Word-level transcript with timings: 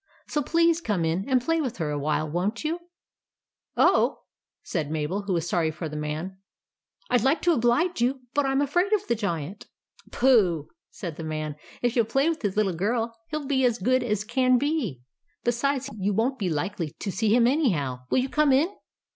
So 0.25 0.41
please 0.41 0.81
come 0.81 1.05
in 1.05 1.29
and 1.29 1.43
play 1.43 1.61
with 1.61 1.77
her 1.77 1.91
a 1.91 1.99
while, 1.99 2.27
won't 2.27 2.63
you?"" 2.63 2.79
Oh," 3.77 4.23
said 4.63 4.89
Mabel, 4.89 5.21
who 5.21 5.33
was 5.33 5.47
sorry 5.47 5.69
for 5.69 5.87
the 5.87 5.95
man," 5.95 6.39
I 7.11 7.17
'd 7.19 7.23
like 7.23 7.39
to 7.43 7.51
oblige 7.53 8.01
you, 8.01 8.21
but 8.33 8.43
I 8.43 8.49
'm 8.51 8.63
afraid 8.63 8.91
of 8.93 9.05
the 9.05 9.13
Giant."" 9.13 9.67
Pooh!" 10.11 10.69
said 10.89 11.17
the 11.17 11.23
man," 11.23 11.55
if 11.83 11.95
you 11.95 12.01
'11 12.01 12.11
play 12.11 12.29
with 12.29 12.41
his 12.41 12.57
little 12.57 12.73
girl, 12.73 13.15
he 13.29 13.35
'11 13.35 13.47
be 13.47 13.63
as 13.63 13.77
good 13.77 14.01
as 14.01 14.23
can 14.23 14.57
be; 14.57 15.01
and 15.01 15.43
besides 15.43 15.87
you 15.95 16.15
won't 16.15 16.39
be 16.39 16.49
likely 16.49 16.93
to 16.97 17.11
see 17.11 17.29
him 17.35 17.45
anyhow. 17.45 17.99
Will 18.09 18.17
you 18.17 18.27
come 18.29 18.51
in 18.51 18.75